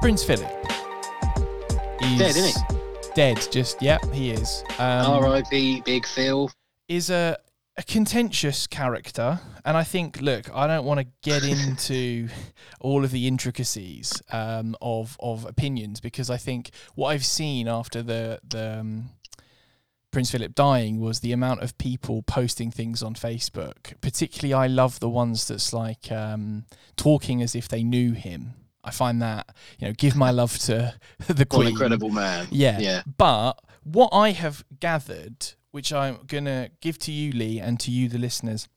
[0.00, 0.50] Prince Philip
[2.02, 3.10] is Dead, isn't he?
[3.14, 3.48] Dead.
[3.50, 4.62] Just yep, he is.
[4.78, 5.82] Um, R.I.P.
[5.82, 6.50] Big Phil.
[6.88, 7.36] is a
[7.78, 12.28] a contentious character, and I think, look, I don't want to get into
[12.80, 18.02] all of the intricacies um, of of opinions because I think what I've seen after
[18.02, 19.10] the the um,
[20.10, 24.00] Prince Philip dying was the amount of people posting things on Facebook.
[24.00, 26.64] Particularly, I love the ones that's like um,
[26.96, 28.54] talking as if they knew him.
[28.86, 30.94] I find that you know, give my love to
[31.26, 31.68] the What Queen.
[31.68, 32.46] incredible man.
[32.50, 32.78] Yeah.
[32.78, 33.02] Yeah.
[33.18, 37.90] But what I have gathered, which I'm going to give to you, Lee, and to
[37.90, 38.68] you, the listeners,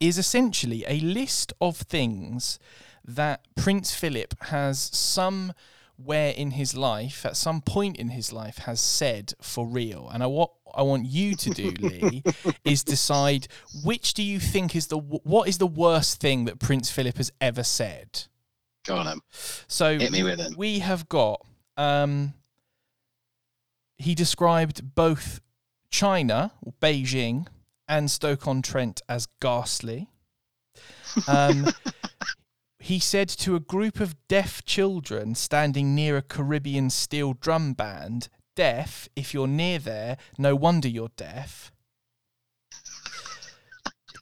[0.00, 2.58] is essentially a list of things
[3.04, 8.80] that Prince Philip has somewhere in his life, at some point in his life, has
[8.80, 10.08] said for real.
[10.12, 12.22] And I, what I want you to do, Lee,
[12.64, 13.48] is decide
[13.84, 17.32] which do you think is the what is the worst thing that Prince Philip has
[17.40, 18.26] ever said.
[18.86, 19.22] Go on, um,
[19.66, 20.56] So Hit me with it.
[20.56, 21.44] we have got.
[21.76, 22.34] Um,
[23.96, 25.40] he described both
[25.90, 27.46] China, Beijing,
[27.86, 30.08] and Stoke on Trent as ghastly.
[31.26, 31.66] Um,
[32.78, 38.28] he said to a group of deaf children standing near a Caribbean steel drum band,
[38.54, 41.72] "Deaf, if you're near there, no wonder you're deaf."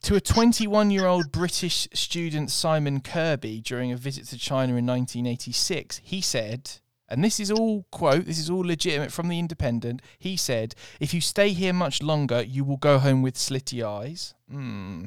[0.07, 4.85] To a 21 year old British student Simon Kirby during a visit to China in
[4.85, 6.71] 1986, he said,
[7.09, 10.01] and this is all quote, this is all legitimate from the Independent.
[10.17, 14.33] He said, "If you stay here much longer, you will go home with slitty eyes."
[14.49, 15.03] Hmm.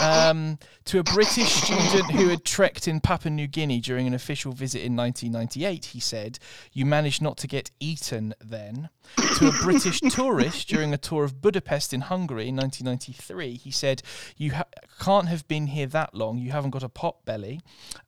[0.00, 4.52] Um, to a British student who had trekked in Papua New Guinea during an official
[4.52, 6.38] visit in 1998, he said,
[6.72, 8.88] "You managed not to get eaten then."
[9.36, 14.02] To a British tourist during a tour of Budapest in Hungary in 1993, he said,
[14.38, 14.64] "You ha-
[14.98, 16.38] can't have been here that long.
[16.38, 17.60] You haven't got a pot belly."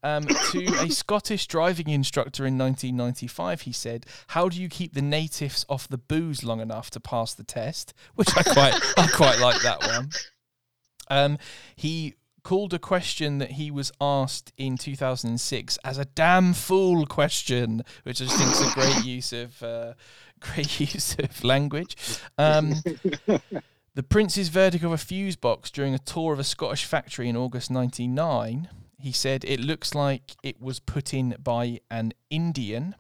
[0.02, 5.02] Um, to a Scottish driving instructor in 1995, he said, "How do you keep the
[5.02, 9.38] natives off the booze long enough to pass the test?" Which I quite, I quite
[9.38, 10.10] like that one.
[11.12, 11.38] Um,
[11.76, 17.82] he called a question that he was asked in 2006 as a damn fool question,
[18.02, 19.92] which I just think is a great use of uh,
[20.40, 21.96] great use of language.
[22.38, 22.74] Um,
[23.94, 27.36] the prince's verdict of a fuse box during a tour of a Scottish factory in
[27.36, 28.68] August 99.
[28.98, 32.94] He said it looks like it was put in by an Indian.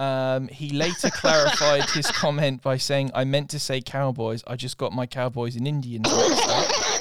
[0.00, 4.42] Um, he later clarified his comment by saying, "I meant to say cowboys.
[4.48, 6.93] I just got my cowboys and Indians mixed up."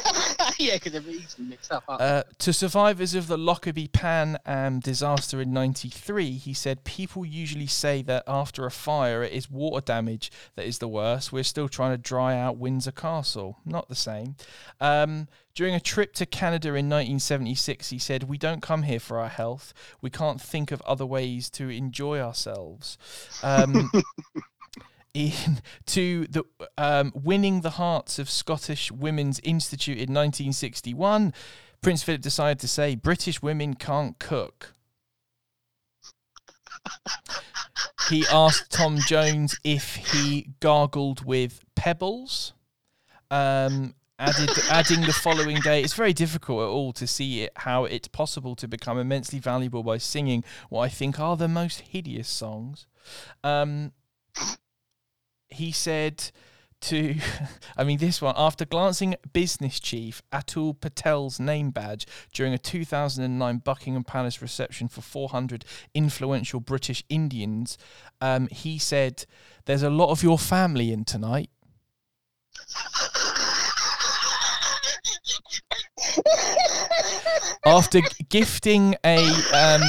[0.59, 1.83] yeah, because they're easily mixed up.
[1.87, 7.67] Uh, to survivors of the Lockerbie Pan Am disaster in 93, he said, People usually
[7.67, 11.31] say that after a fire, it is water damage that is the worst.
[11.31, 13.57] We're still trying to dry out Windsor Castle.
[13.65, 14.35] Not the same.
[14.79, 19.19] Um, during a trip to Canada in 1976, he said, We don't come here for
[19.19, 19.73] our health.
[20.01, 22.97] We can't think of other ways to enjoy ourselves.
[23.43, 23.91] Um,
[25.13, 26.43] in to the
[26.77, 31.33] um, winning the hearts of Scottish Women's Institute in 1961,
[31.81, 34.73] Prince Philip decided to say British women can't cook.
[38.09, 42.53] he asked Tom Jones if he gargled with pebbles.
[43.31, 47.85] Um, added, adding the following day, it's very difficult at all to see it, how
[47.85, 52.27] it's possible to become immensely valuable by singing what I think are the most hideous
[52.27, 52.85] songs.
[53.43, 53.91] Um,
[55.53, 56.31] he said
[56.81, 57.15] to,
[57.77, 62.57] I mean, this one, after glancing at business chief Atul Patel's name badge during a
[62.57, 67.77] 2009 Buckingham Palace reception for 400 influential British Indians,
[68.21, 69.25] um, he said,
[69.65, 71.49] There's a lot of your family in tonight.
[77.65, 79.81] After gifting a um,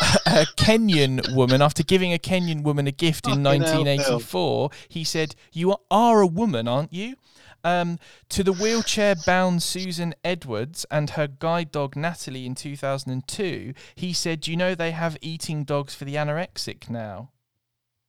[0.00, 5.04] a Kenyan woman, after giving a Kenyan woman a gift in Fucking hell, 1984, he
[5.04, 7.16] said, "You are a woman, aren't you?"
[7.62, 7.98] Um,
[8.30, 14.56] to the wheelchair-bound Susan Edwards and her guide dog Natalie in 2002, he said, "You
[14.56, 17.30] know they have eating dogs for the anorexic now."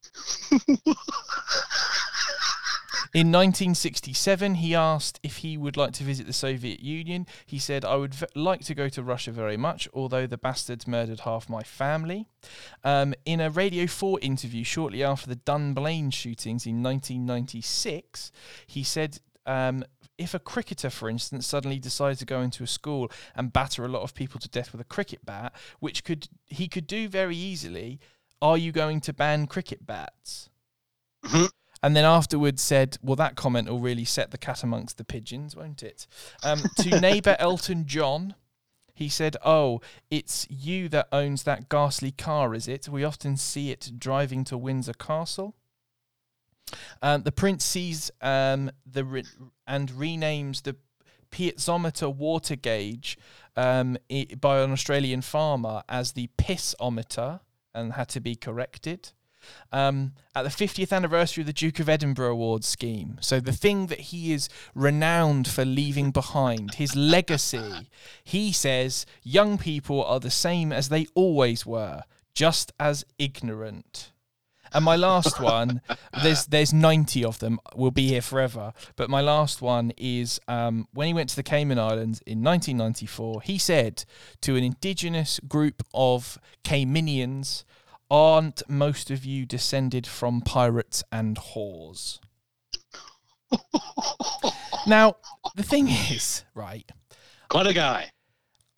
[3.13, 7.27] In 1967, he asked if he would like to visit the Soviet Union.
[7.45, 10.87] He said, I would v- like to go to Russia very much, although the bastards
[10.87, 12.27] murdered half my family.
[12.85, 18.31] Um, in a Radio 4 interview shortly after the Dunblane shootings in 1996,
[18.65, 19.83] he said, um,
[20.17, 23.89] if a cricketer, for instance, suddenly decided to go into a school and batter a
[23.89, 27.35] lot of people to death with a cricket bat, which could he could do very
[27.35, 27.99] easily,
[28.41, 30.49] are you going to ban cricket bats?
[31.25, 31.49] Mhm.
[31.83, 35.55] And then afterwards said, "Well, that comment will really set the cat amongst the pigeons,
[35.55, 36.05] won't it?"
[36.43, 38.35] Um, to neighbour Elton John,
[38.93, 39.81] He said, "Oh,
[40.11, 42.87] it's you that owns that ghastly car, is it?
[42.87, 45.55] We often see it driving to Windsor Castle."
[47.01, 49.23] Um, the prince sees um, the re-
[49.67, 50.75] and renames the
[51.31, 53.17] piezometer water gauge
[53.55, 57.39] um, i- by an Australian farmer as the pissometer
[57.73, 59.11] and had to be corrected.
[59.71, 63.17] Um, at the 50th anniversary of the Duke of Edinburgh Awards scheme.
[63.21, 67.89] So, the thing that he is renowned for leaving behind, his legacy,
[68.23, 72.03] he says young people are the same as they always were,
[72.33, 74.11] just as ignorant.
[74.73, 75.81] And my last one,
[76.23, 77.59] there's there's 90 of them.
[77.75, 78.73] Will be here forever.
[78.95, 83.41] But my last one is um, when he went to the Cayman Islands in 1994.
[83.41, 84.05] He said
[84.41, 87.63] to an indigenous group of Caymanians,
[88.11, 92.19] "Aren't most of you descended from pirates and whores?"
[94.87, 95.15] now
[95.55, 96.89] the thing is, right?
[97.49, 98.11] Quite a guy.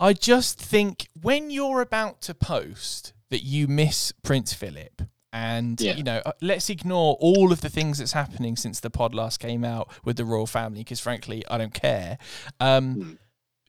[0.00, 5.02] I just think when you're about to post that you miss Prince Philip,
[5.32, 5.96] and Yeah.
[5.96, 9.38] you know, uh, let's ignore all of the things that's happening since the pod last
[9.40, 12.18] came out with the royal family, because frankly, I don't care.
[12.60, 13.12] Um, Hmm.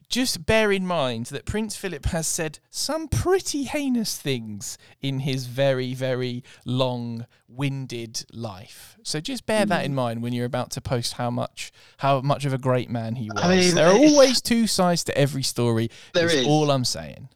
[0.10, 5.48] Just bear in mind that Prince Philip has said some pretty heinous things in his
[5.48, 8.98] very, very long-winded life.
[9.04, 9.96] So just bear that in Hmm.
[9.96, 13.30] mind when you're about to post how much, how much of a great man he
[13.30, 13.44] was.
[13.44, 15.90] I mean, there are always two sides to every story.
[16.14, 16.48] There is is.
[16.48, 17.30] all I'm saying.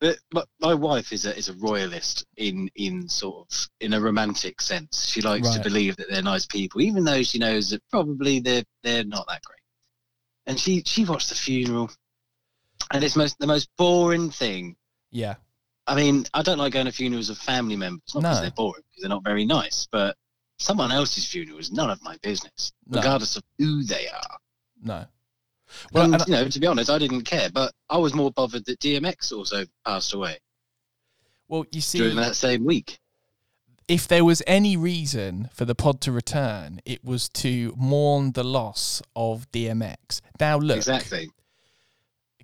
[0.00, 0.18] But,
[0.60, 5.06] my wife is a is a royalist in in sort of in a romantic sense.
[5.06, 8.62] She likes to believe that they're nice people, even though she knows that probably they're
[8.84, 9.58] they're not that great.
[10.46, 11.90] And she she watched the funeral,
[12.90, 14.76] and it's most the most boring thing.
[15.10, 15.34] Yeah.
[15.86, 18.42] I mean, I don't like going to funerals of family members, not because No.
[18.42, 19.86] they're boring, because they're not very nice.
[19.90, 20.16] But
[20.58, 22.98] someone else's funeral is none of my business, No.
[22.98, 24.38] regardless of who they are.
[24.82, 25.06] No.
[25.92, 28.30] Well, and, and- you know, to be honest, I didn't care, but I was more
[28.30, 30.38] bothered that DMX also passed away
[31.48, 32.98] well, you see, during that same week.
[33.86, 38.44] if there was any reason for the pod to return, it was to mourn the
[38.44, 40.20] loss of DMX.
[40.38, 41.30] Now, look, Exactly.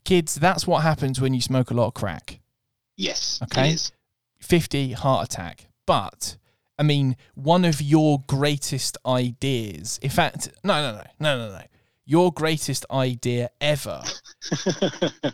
[0.05, 2.41] Kids, that's what happens when you smoke a lot of crack.
[2.97, 3.41] Yes.
[3.43, 3.71] Okay.
[3.71, 3.93] It is.
[4.41, 5.67] 50 heart attack.
[5.87, 6.37] But
[6.79, 11.63] I mean, one of your greatest ideas, in fact, no, no, no, no, no, no.
[12.07, 14.03] Your greatest idea ever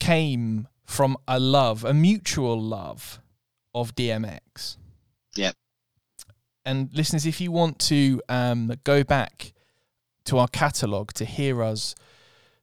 [0.00, 3.20] came from a love, a mutual love
[3.74, 4.78] of DMX.
[5.36, 5.54] Yep.
[6.64, 9.52] And listeners, if you want to um, go back
[10.24, 11.94] to our catalogue to hear us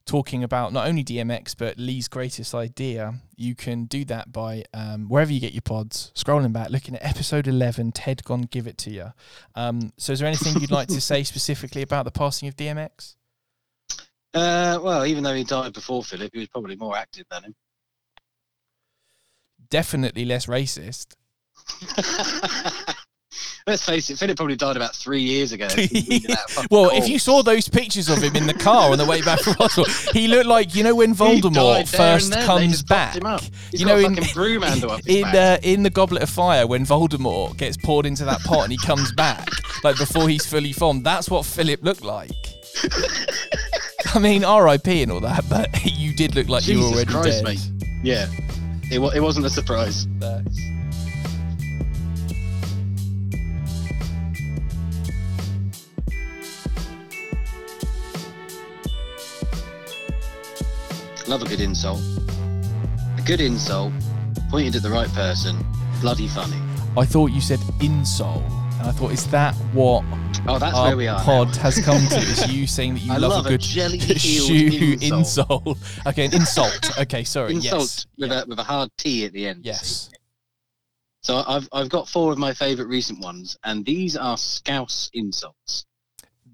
[0.06, 5.08] talking about not only DMX but Lee's greatest idea, you can do that by um,
[5.08, 8.78] wherever you get your pods, scrolling back, looking at episode 11, Ted Gone Give It
[8.80, 9.14] To You.
[9.56, 13.16] Um, so, is there anything you'd like to say specifically about the passing of DMX?
[14.34, 17.56] Uh, well, even though he died before Philip, he was probably more active than him.
[19.70, 21.16] Definitely less racist.
[23.68, 25.68] Let's face it, Philip probably died about three years ago.
[26.70, 29.40] well, if you saw those pictures of him in the car on the way back
[29.40, 33.16] from hospital, he looked like you know when Voldemort first comes back.
[33.72, 36.68] You know, in fucking broom handle up his in uh, in the Goblet of Fire,
[36.68, 39.50] when Voldemort gets poured into that pot and he comes back,
[39.84, 42.30] like before he's fully formed, that's what Philip looked like.
[44.14, 45.02] I mean, R.I.P.
[45.02, 47.82] and all that, but you did look like you were Jesus already Christ, dead.
[47.82, 48.04] mate.
[48.04, 48.28] Yeah,
[48.92, 50.06] it, wa- it wasn't a surprise.
[61.28, 62.00] Love a good insult.
[63.18, 63.92] A good insult,
[64.50, 65.58] pointed at the right person,
[66.00, 66.58] bloody funny.
[66.96, 68.44] I thought you said insole,
[68.80, 70.04] and I thought, is that what
[70.48, 71.18] Oh, that's our where we are.
[71.18, 71.24] now.
[71.24, 72.18] pod has come to?
[72.18, 75.64] Is you saying that you I love, love a good jelly-heeled shoe insole.
[75.76, 76.08] insole?
[76.08, 77.00] Okay, an insult.
[77.00, 77.54] Okay, sorry.
[77.54, 78.06] Insult yes.
[78.20, 78.42] with yeah.
[78.44, 79.66] a with a hard T at the end.
[79.66, 80.12] Yes.
[81.24, 85.86] So I've I've got four of my favourite recent ones, and these are Scouse insults.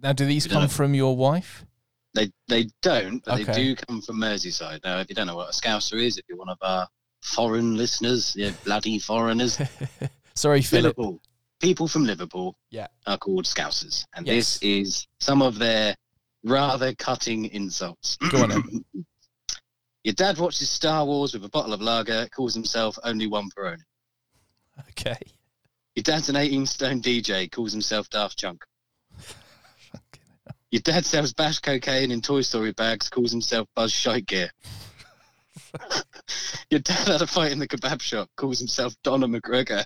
[0.02, 1.66] Now, do these come from your wife?
[2.14, 3.44] They they don't, but Okay.
[3.46, 4.84] they do come from Merseyside.
[4.84, 6.88] Now, if you don't know what a Scouser is, if you're one of our
[7.22, 9.58] foreign listeners, you bloody foreigners,
[10.36, 10.98] sorry, Philip.
[10.98, 11.22] Liverpool
[11.62, 12.88] people from Liverpool, Yeah.
[13.06, 14.58] are called Scousers, and Yes.
[14.58, 15.96] this is some of their
[16.44, 18.18] rather cutting insults.
[18.32, 18.86] Go on then.
[20.04, 23.78] Your dad watches Star Wars with a bottle of lager, calls himself Obi-Wan Peroni.
[24.90, 25.20] Okay.
[25.96, 28.64] Your dad's an 18 stone DJ, calls himself Daft Chunk.
[30.72, 34.50] Your dad sells bash cocaine in Toy Story bags, calls himself Buzz Shite Gear.
[36.70, 39.84] Your dad had a fight in the kebab shop, calls himself Doner McGregor.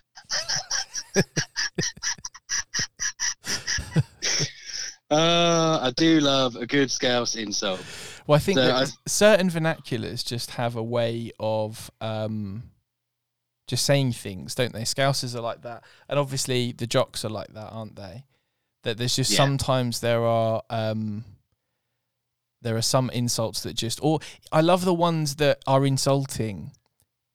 [5.09, 7.83] uh, I do love a good Scouse insult.
[8.27, 12.63] Well, I think So that I- certain vernaculars just have a way of um,
[13.67, 14.81] just saying things, don't they?
[14.81, 18.25] Scousers are like that, and obviously the jocks are like that, aren't they?
[18.85, 19.37] That there's just Yeah.
[19.37, 21.25] sometimes there are um,
[22.61, 24.19] there are some insults that just, or
[24.51, 26.71] I love the ones that are insulting.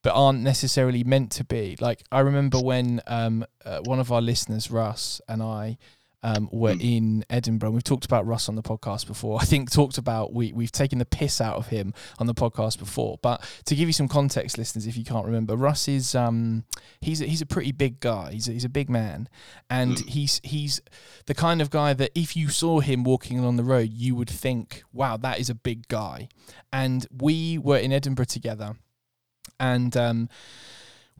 [0.02, 1.76] But aren't necessarily meant to be.
[1.78, 5.76] Like I remember when um, uh, one of our listeners, Russ, and I
[6.22, 6.80] um, were Mm.
[6.96, 7.70] in Edinburgh.
[7.70, 9.40] We've talked about Russ on the podcast before.
[9.40, 12.78] I think talked about we we've taken the piss out of him on the podcast
[12.78, 13.18] before.
[13.22, 16.64] But to give you some context, listeners, if you can't remember, Russ is um,
[17.00, 18.32] he's a, he's a pretty big guy.
[18.32, 19.28] He's a, he's a big man,
[19.70, 20.08] and Mm.
[20.08, 20.80] he's he's
[21.26, 24.30] the kind of guy that if you saw him walking along the road, you would
[24.30, 26.28] think, "Wow, that is a big guy."
[26.72, 28.76] And we were in Edinburgh together,
[29.58, 30.28] and um,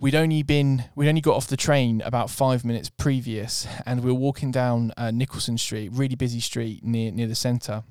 [0.00, 4.10] we'd only been we'd only got off the train about five minutes previous, and we
[4.10, 7.84] were walking down uh, Nicolson Street, really busy street near near the centre,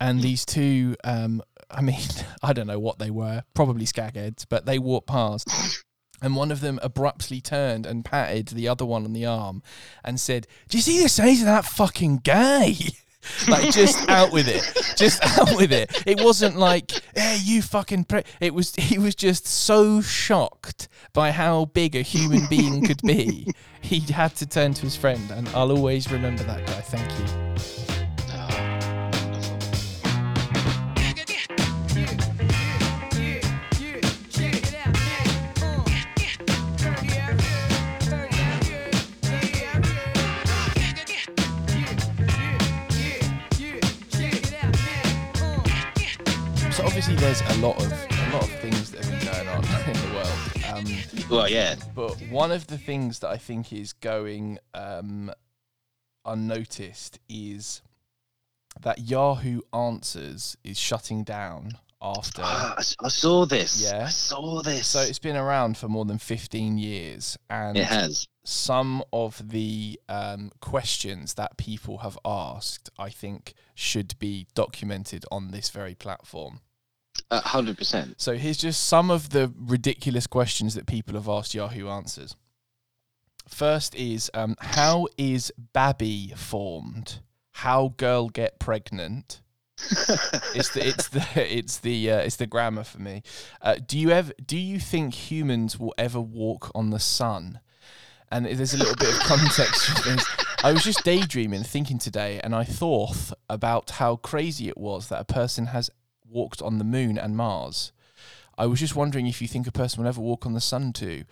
[0.00, 2.00] and these two, um, I mean,
[2.42, 5.48] I don't know what they were, probably skagheads, but they walked past.
[6.22, 9.62] And one of them abruptly turned and patted the other one on the arm
[10.02, 12.76] and said, Do you see the size of that fucking guy?
[13.48, 14.62] like just out with it.
[14.96, 16.02] Just out with it.
[16.06, 18.24] It wasn't like hey you fucking pre-.
[18.40, 23.52] it was he was just so shocked by how big a human being could be.
[23.80, 26.80] He had to turn to his friend and i'll always remember that guy.
[26.80, 27.83] Thank you
[47.24, 50.14] there's a lot of a lot of things that have been going on in the
[50.14, 51.76] world um, Well, yeah.
[51.94, 55.32] But one of the things that I think is going um,
[56.26, 57.80] unnoticed is
[58.82, 62.42] that Yahoo Answers is shutting down after.
[62.44, 63.90] Ah, I saw this.
[63.90, 64.04] Yeah.
[64.04, 64.86] I saw this.
[64.86, 68.28] So it's been around for more than 15 years, and it has.
[68.44, 75.52] some of the um, questions that people have asked, I think, should be documented on
[75.52, 76.60] this very platform.
[77.30, 78.20] Hundred percent.
[78.20, 82.36] So here's just some of the ridiculous questions that people have asked Yahoo Answers.
[83.48, 87.20] First is um, how is babby formed?
[87.52, 89.40] How girl get pregnant?
[90.54, 93.22] It's the it's the it's the uh, it's the grammar for me.
[93.60, 97.58] Uh, do you ever do you think humans will ever walk on the sun?
[98.30, 99.86] And there's a little bit of context.
[99.86, 100.24] for this.
[100.62, 105.20] I was just daydreaming, thinking today, and I thought about how crazy it was that
[105.20, 105.90] a person has
[106.34, 107.92] walked on the moon and Mars.
[108.58, 110.92] I was just wondering if you think a person will ever walk on the sun
[110.92, 111.24] too.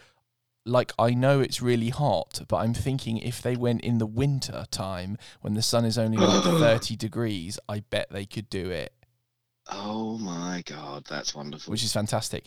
[0.64, 4.64] Like I know it's really hot, but I'm thinking if they went in the winter
[4.70, 8.94] time when the sun is only like 30 degrees, I bet they could do it,
[9.70, 11.70] oh my god, that's wonderful.
[11.70, 12.46] which is fantastic.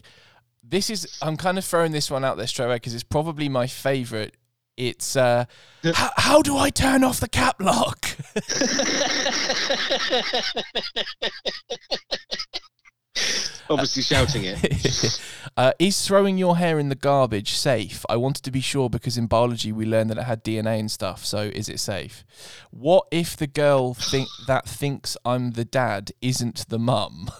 [0.63, 3.49] This is I'm kind of throwing this one out there straight away because it's probably
[3.49, 4.35] my favorite.
[4.77, 5.45] It's uh,
[5.93, 8.17] how, how do I turn off the cap lock?
[13.69, 15.21] Obviously shouting it.
[15.57, 18.05] uh, is throwing your hair in the garbage safe?
[18.09, 20.91] I wanted to be sure because in biology we learned that it had DNA and
[20.91, 21.25] stuff.
[21.25, 22.25] So is it safe?
[22.69, 27.31] What if the girl think that thinks I'm the dad isn't the mum?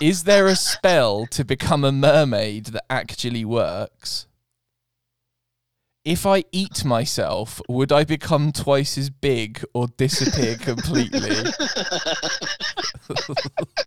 [0.00, 4.26] is there a spell to become a mermaid that actually works?
[6.04, 11.44] If I eat myself, would I become twice as big or disappear completely?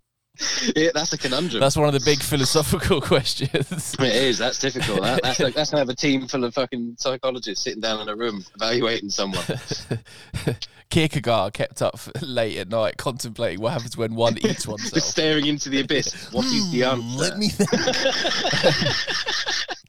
[0.76, 1.60] yeah, that's a conundrum.
[1.60, 3.94] That's one of the big philosophical questions.
[3.98, 4.38] it is.
[4.38, 5.02] That's difficult.
[5.02, 8.16] That, that's like that's have a team full of fucking psychologists sitting down in a
[8.16, 9.44] room evaluating someone.
[10.90, 14.94] Kierkegaard kept up late at night contemplating what happens when one eats oneself.
[14.94, 16.30] Just staring into the abyss.
[16.32, 17.18] What is the Hmm, answer?
[17.18, 17.70] Let me think.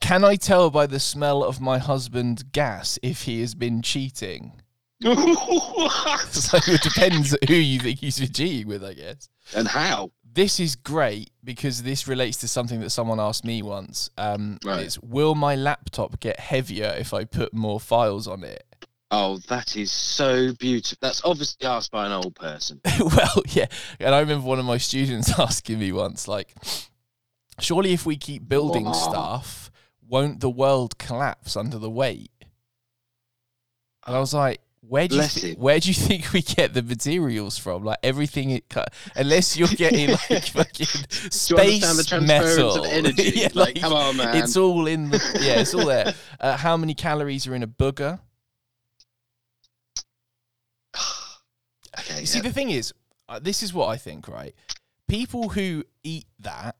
[0.01, 4.53] Can I tell by the smell of my husband's gas if he has been cheating?
[5.03, 5.11] So
[6.67, 9.29] it depends who you think he's been cheating with, I guess.
[9.55, 10.11] and how?
[10.37, 14.11] This is great because this relates to something that someone asked me once.
[14.19, 14.83] Um, Right.
[14.83, 18.63] It's will my laptop get heavier if I put more files on it?
[19.09, 20.99] Oh, that is so beautiful.
[21.01, 22.79] That's obviously asked by an old person.
[22.99, 23.65] well, yeah.
[23.99, 26.53] And I remember one of my students asking me once, like,
[27.59, 29.71] surely if we keep building stuff,
[30.07, 32.29] won't the world collapse under the weight?
[34.05, 35.55] And I was like, where do you him.
[35.59, 37.83] where do you think we get the materials from?
[37.83, 42.83] Like everything it cut, unless you're getting like fucking space metal.
[42.83, 43.23] of energy?
[43.37, 44.37] Yeah, like, come on, man.
[44.37, 46.13] It's all in the yeah, it's all there.
[46.39, 48.19] Uh, how many calories are in a booger?
[51.99, 52.19] Okay.
[52.19, 52.43] You see, yeah.
[52.43, 52.93] the thing is,
[53.27, 54.53] uh, this is what I think, right?
[55.07, 56.75] People who eat that,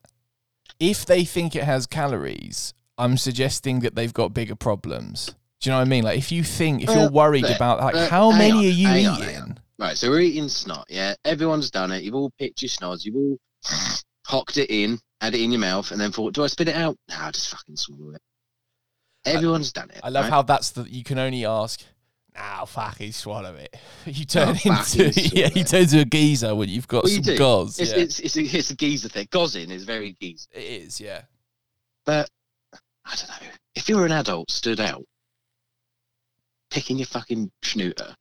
[0.80, 5.36] if they think it has calories, I'm suggesting that they've got bigger problems.
[5.60, 6.04] Do you know what I mean?
[6.04, 8.62] Like, if you think, if uh, you're worried look, about, like, how many on, are
[8.62, 9.58] you hang on, eating?
[9.80, 11.16] Right, so we're eating snot, yeah?
[11.26, 12.04] Everyone's done it.
[12.04, 13.06] You've all picked your snods.
[13.06, 13.38] You've all
[14.26, 16.76] hocked it in, had it in your mouth, and then thought, do I spit it
[16.76, 16.96] out?
[17.10, 18.22] Nah, just fucking swallow it.
[19.26, 20.00] Everyone's done it.
[20.04, 20.30] I love right?
[20.34, 21.82] how that's the you can only ask.
[22.34, 23.76] Now, fucking swallow it.
[24.06, 27.80] You turn into yeah, you turn into a geezer when you've got Well, some gauze.
[27.80, 27.98] It's, yeah.
[27.98, 29.28] it's, it's, a, it's a geezer thing.
[29.32, 30.48] Gozzing is very geezer.
[30.54, 31.24] it is, yeah.
[32.06, 32.30] But,
[32.74, 33.48] I don't know.
[33.76, 35.04] If you're an adult stood out,
[36.70, 38.14] picking your fucking schnooter,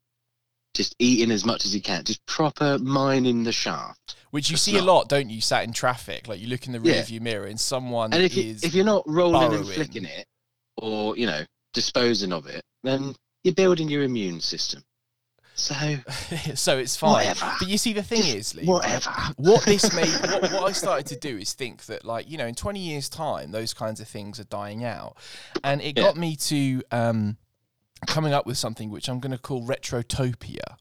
[0.75, 4.17] just eating as much as you can, just proper mining the shaft.
[4.31, 5.41] Which you see a lot, don't you?
[5.41, 7.03] Sat in traffic, like you look in the Yeah.
[7.03, 10.26] view mirror and someone And if, you, is if you're not rolling and flicking it,
[10.76, 14.83] or, you know, disposing of it, then you're building your immune system.
[15.55, 15.75] So,
[16.55, 17.12] so it's fine.
[17.12, 17.57] whatever.
[17.59, 19.11] But you see, the thing Just is, Lee, whatever.
[19.37, 22.47] what this made, what, what I started to do is think that, like, you know,
[22.47, 25.17] in 20 years' time, those kinds of things are dying out.
[25.65, 26.03] And it Yeah.
[26.03, 27.38] got me to um,
[28.07, 30.76] coming up with something which I'm going to call retrotopia.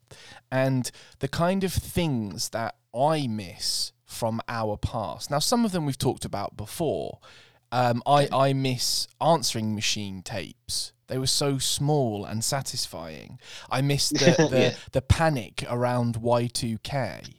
[0.51, 5.29] And the kind of things that I miss from our past.
[5.31, 7.19] Now, some of them we've talked about before.
[7.71, 10.93] Um, I, I miss answering machine tapes.
[11.07, 13.39] They were so small and satisfying.
[13.69, 14.73] I miss the, the, Yeah.
[14.91, 17.33] the panic around Y2K.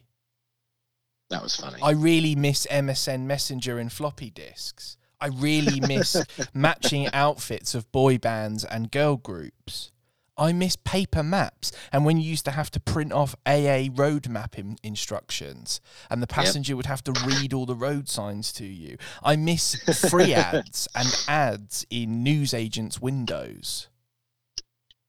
[1.30, 1.80] That was funny.
[1.83, 4.97] I really miss MSN Messenger and floppy disks.
[5.20, 6.16] I really miss
[6.54, 9.92] matching outfits of boy bands and girl groups.
[10.38, 14.28] I miss paper maps and when you used to have to print off AA road
[14.28, 15.80] map in- instructions
[16.11, 18.99] and the passenger would have to read all the road signs to you.
[19.23, 19.76] I miss
[20.11, 23.88] free ads and ads in newsagents' windows.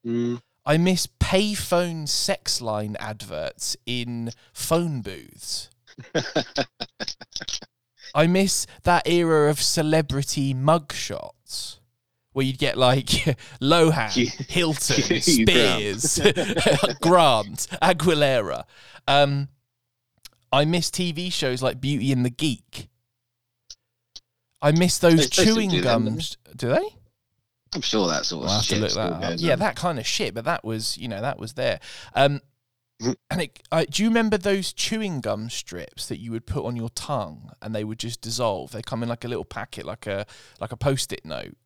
[0.06, 5.70] Mm, I miss payphone sex line adverts in phone booths.
[8.14, 11.80] I miss that era of celebrity mugshots
[12.34, 13.06] where you'd get like
[13.62, 16.20] Lohan, Hilton, Spears,
[17.02, 18.64] Grant, Aguilera.
[19.08, 19.50] Um,
[20.52, 22.90] I miss TV shows like Beauty and the Geek.
[24.62, 26.38] I miss those They chewing do them, don't gums.
[26.56, 26.88] Do they?
[27.74, 29.40] I'm sure that sort of We'll have to shit that.
[29.40, 29.60] Yeah, on.
[29.60, 30.34] that kind of shit.
[30.34, 31.80] But that was, you know, that was there.
[32.16, 32.42] Um.
[33.00, 36.76] And it, uh, do you remember those chewing gum strips that you would put on
[36.76, 38.72] your tongue and they would just dissolve?
[38.72, 40.26] They come in like a little packet, like a
[40.60, 41.58] like a post-it note.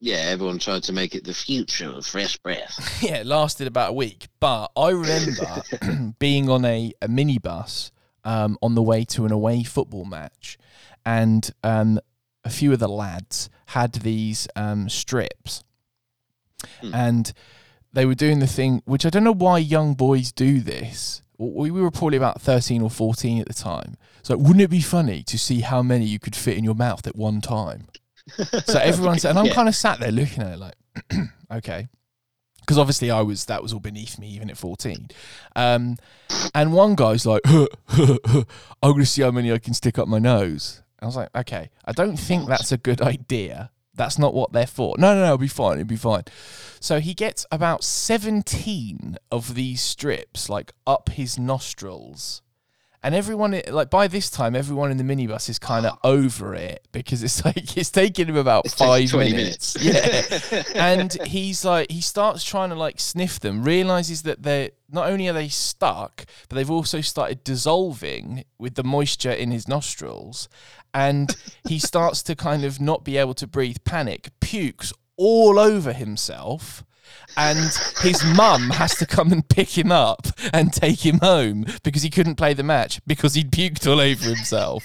[0.00, 2.98] Yeah, everyone tried to make it the future of fresh breath.
[3.02, 4.26] yeah, it lasted about a week.
[4.40, 5.62] But I remember
[6.18, 7.90] being on a, a minibus
[8.24, 10.58] um, on the way to an away football match,
[11.06, 12.00] and um,
[12.44, 15.62] a few of the lads had these um, strips,
[16.80, 16.94] Hmm.
[16.94, 17.32] and
[17.94, 21.22] they were doing the thing which I don't know why young boys do this.
[21.38, 23.96] We we were probably about thirteen or fourteen at the time.
[24.22, 27.06] So wouldn't it be funny to see how many you could fit in your mouth
[27.06, 27.88] at one time?
[28.66, 29.54] So everyone's and I'm Yeah.
[29.54, 30.74] kind of sat there looking at it like,
[31.52, 31.88] okay,
[32.60, 35.08] because obviously I was that was all beneath me even at 14.
[35.56, 35.96] Um,
[36.54, 38.46] and one guy's like, I'm
[38.82, 40.82] gonna see how many I can stick up my nose.
[41.00, 43.70] I was like, okay, I don't think that's a good idea.
[43.94, 44.96] That's not what they're for.
[44.98, 45.78] No, no, no, it'll be fine.
[45.78, 46.24] It'll be fine.
[46.80, 52.42] So he gets about 17 of these strips like up his nostrils.
[53.04, 56.88] And everyone, like by this time, everyone in the minibus is kind of over it
[56.90, 59.78] because it's like it's taking him about It's five 20 minutes.
[59.84, 60.50] minutes.
[60.50, 65.08] Yeah, and he's like, he starts trying to like sniff them, realizes that they're not
[65.10, 70.48] only are they stuck, but they've also started dissolving with the moisture in his nostrils.
[70.94, 71.36] And
[71.68, 76.84] he starts to kind of not be able to breathe, panic, pukes all over himself.
[77.36, 82.02] And his mum has to come and pick him up and take him home because
[82.02, 84.84] he couldn't play the match because he'd puked all over himself.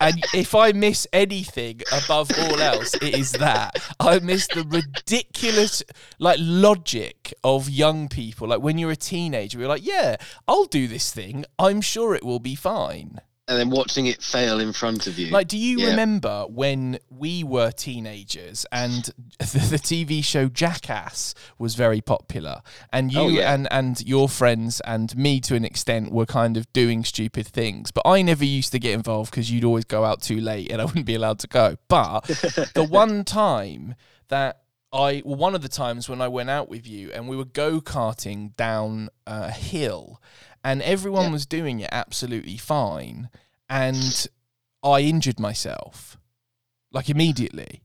[0.00, 3.76] And if I miss anything above all else, it is that.
[4.00, 5.82] I miss the ridiculous
[6.18, 8.48] like logic of young people.
[8.48, 10.16] Like when you're a teenager, you're like, yeah,
[10.48, 11.44] I'll do this thing.
[11.58, 13.20] I'm sure it will be fine.
[13.50, 15.30] And then watching it fail in front of you.
[15.30, 15.88] Like, do you Yeah.
[15.90, 19.04] remember when we were teenagers and
[19.40, 23.52] the, the TV show Jackass was very popular, and you Oh, yeah.
[23.52, 27.90] and and your friends and me to an extent were kind of doing stupid things,
[27.90, 30.80] but I never used to get involved because you'd always go out too late and
[30.80, 31.76] I wouldn't be allowed to go.
[31.88, 32.20] But
[32.74, 33.96] the one time
[34.28, 37.36] that I, well, one of the times when I went out with you and we
[37.36, 40.20] were go karting down uh, a hill,
[40.64, 41.32] and everyone Yeah.
[41.32, 43.28] was doing it absolutely fine,
[43.68, 44.26] and
[44.82, 46.16] I injured myself
[46.92, 47.82] like immediately.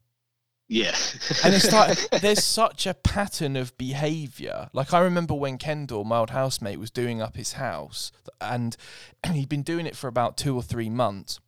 [0.67, 0.95] Yeah.
[1.43, 4.69] and it's like there's such a pattern of behavior.
[4.73, 8.11] Like I remember when Kendall, my old housemate, was doing up his house,
[8.41, 8.75] and
[9.31, 11.39] he'd been doing it for about two or three months,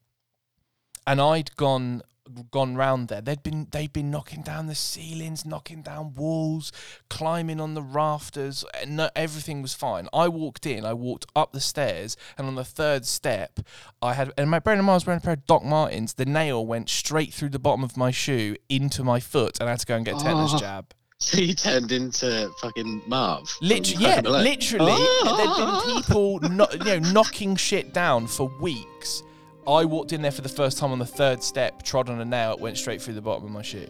[1.07, 2.03] and I'd gone
[2.51, 3.21] gone round there.
[3.21, 6.71] They'd been they'd been knocking down the ceilings, knocking down walls,
[7.09, 10.07] climbing on the rafters, and no, everything was fine.
[10.13, 13.59] I walked in, I walked up the stairs, and on the third step,
[14.01, 16.13] I had and my Brendan Mars wearing a pair of Doc Martens.
[16.15, 19.73] The nail went straight through the bottom of my shoe into my foot, and I
[19.73, 20.59] had to go and get a tetanus Oh.
[20.59, 20.93] jab.
[21.19, 23.49] So he turned into fucking Marv.
[23.59, 24.91] Literally, yeah, literally.
[24.95, 25.35] Oh.
[25.35, 26.01] There'd been ah.
[26.03, 29.23] people, no, you know, knocking shit down for weeks.
[29.67, 32.25] I walked in there for the first time on the third step, trod on a
[32.25, 33.89] nail, it went straight through the bottom of my shoe.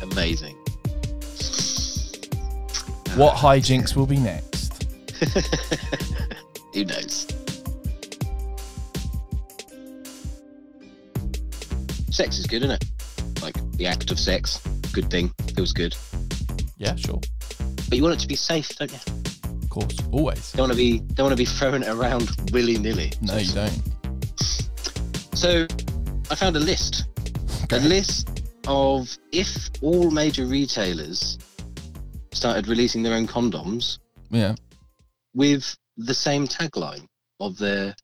[0.00, 0.54] Amazing.
[3.16, 4.84] What hijinks will be next?
[6.74, 7.26] Who knows?
[12.10, 13.42] Sex is good, isn't it?
[13.42, 14.58] Like the act of sex,
[14.92, 15.96] good thing, feels good.
[16.78, 17.20] Yeah, sure.
[17.88, 18.98] But you want it to be safe, don't you?
[19.62, 19.96] Of course.
[20.12, 20.52] Always.
[20.52, 23.12] Don't want to be don't want to be throwing it around willy nilly.
[23.20, 23.91] No, you don't.
[25.42, 25.66] So,
[26.30, 27.06] I found a list.
[27.72, 31.36] A list of if all major retailers
[32.30, 33.98] started releasing their own condoms
[34.30, 34.54] Yeah.
[35.34, 37.06] with the same tagline
[37.40, 37.96] of their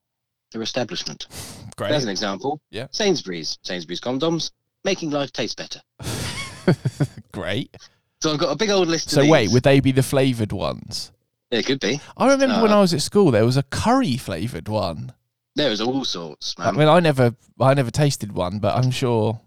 [0.51, 1.29] their establishment.
[1.77, 1.92] Great.
[1.92, 2.88] As an example, Yeah.
[2.90, 4.51] Sainsbury's, Sainsbury's condoms,
[4.83, 5.81] making life taste better.
[7.33, 7.77] Great.
[8.20, 9.11] So I've got a big old list.
[9.11, 11.12] So wait, would they be the flavoured ones?
[11.53, 12.01] it could be.
[12.16, 15.12] I remember when Uh, I was at school, there was a curry flavoured one.
[15.58, 16.68] There was all sorts, man.
[16.68, 19.40] I mean, I never, I never tasted one, but I'm sure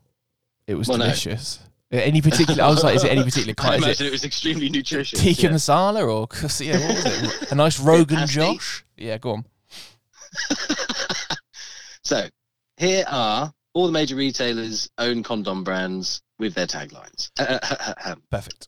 [0.68, 1.06] it was Well, no.
[1.06, 1.60] delicious.
[1.90, 2.62] Any particular?
[2.62, 3.76] I was like, is it any particular I kind?
[3.76, 5.22] It imagine it was extremely nutritious.
[5.22, 5.50] tikka yeah.
[5.52, 6.28] masala or
[6.64, 7.52] yeah, what was it?
[7.54, 8.28] A nice Rogan?
[8.28, 8.84] Josh.
[8.98, 9.46] Yeah, go on.
[12.04, 12.28] So
[12.76, 17.30] here are all the major retailers' own condom brands with their taglines.
[18.30, 18.68] Perfect.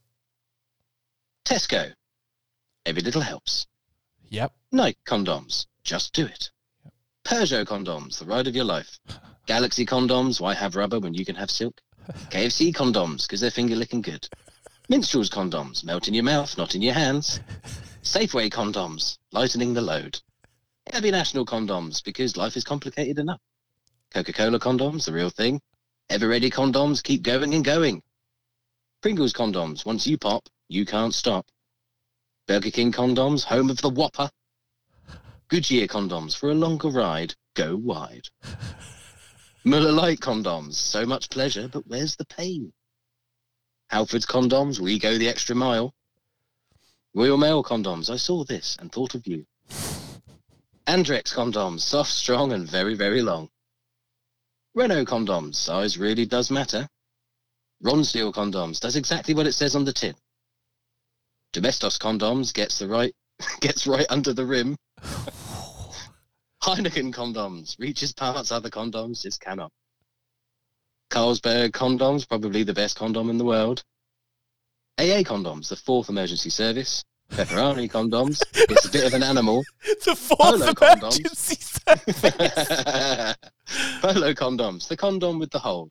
[1.44, 1.92] Tesco,
[2.86, 3.68] every little helps.
[4.30, 4.54] Yep.
[4.72, 6.52] Nike condoms, just do it.
[7.26, 9.00] Peugeot condoms, the ride of your life.
[9.46, 11.80] Galaxy condoms, why have rubber when you can have silk?
[12.30, 14.28] KFC condoms, because they're finger licking good.
[14.90, 17.40] Minstrels condoms, melt in your mouth, not in your hands.
[18.04, 20.20] Safeway condoms, lightening the load.
[20.92, 23.40] Abbey National condoms, because life is complicated enough.
[24.14, 25.62] Coca Cola condoms, the real thing.
[26.10, 28.04] Ever ready condoms, keep going and going.
[29.02, 31.48] Pringles condoms, once you pop, you can't stop.
[32.48, 34.30] Burger King condoms, home of the Whopper.
[35.50, 38.30] Goodyear condoms, for a longer ride, go wide.
[39.64, 42.74] Muller Light condoms, so much pleasure, but where's the pain?
[43.90, 45.94] Halford's condoms, we go the extra mile.
[47.14, 49.46] Royal Mail condoms, I saw this and thought of you.
[50.88, 53.50] Andrex condoms, soft, strong, and very, very long.
[54.74, 56.90] Renault condoms, size really does matter.
[57.84, 60.16] Ronseal condoms, does exactly what it says on the tin.
[61.52, 63.16] Domestos condoms gets the right
[63.62, 64.76] gets right under the rim.
[66.64, 69.72] Heineken condoms reaches parts other condoms just cannot.
[71.12, 73.84] Carlsberg condoms, probably the best condom in the world.
[74.98, 77.04] AA condoms, the fourth emergency service.
[77.32, 79.64] Peperami condoms, it's a bit of an animal.
[80.06, 81.20] The fourth Polo condoms.
[81.20, 82.22] emergency service.
[84.02, 85.90] Polo condoms, the condom with the hole.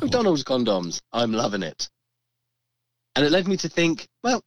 [0.00, 1.88] McDonald's condoms, I'm loving it.
[3.14, 4.42] And it led me to think, well,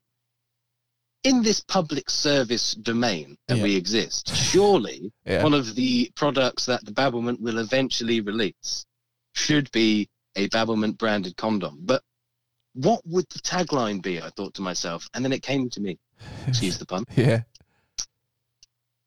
[1.24, 3.64] in this public service domain that Yeah.
[3.64, 5.44] we exist, surely yeah.
[5.44, 8.86] one of the products that the Babblement will eventually release
[9.34, 11.80] should be a Babblement branded condom.
[11.82, 12.02] But
[12.74, 14.22] what would the tagline be?
[14.22, 15.98] I thought to myself, and then it came to me.
[16.48, 17.04] Excuse the pun.
[17.16, 17.42] yeah.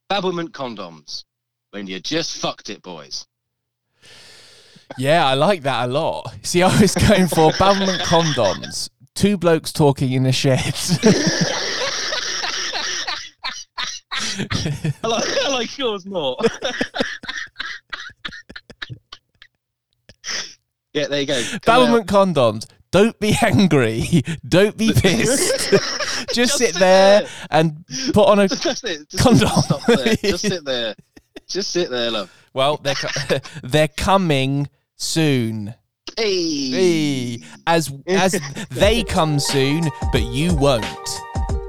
[0.08, 1.24] Babblement condoms.
[1.70, 3.26] When you just fucked it, boys.
[4.98, 6.34] Yeah, I like that a lot.
[6.42, 10.74] See, I was going for Babblement condoms, two blokes talking in a shed.
[14.38, 16.36] I like, I like yours more.
[20.92, 21.42] yeah, there you go.
[21.42, 21.62] Come out.
[21.64, 22.66] Babblement condoms.
[22.90, 24.22] Don't be angry.
[24.46, 25.70] Don't be pissed.
[25.70, 27.28] Just, Just sit sit there there.
[27.50, 28.48] and put on a.
[28.48, 28.84] Just
[29.18, 29.48] Condom.
[29.48, 30.14] Stop there.
[30.16, 30.94] Just sit there.
[31.48, 32.30] Just sit there, love.
[32.54, 35.74] Well, they're co- they're coming soon.
[36.16, 36.70] Hey.
[36.70, 38.38] Hey, as as
[38.70, 40.84] they come soon, but you won't.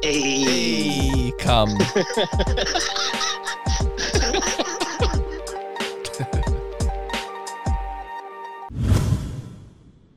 [0.04, 1.32] Hey.
[1.40, 1.78] Come.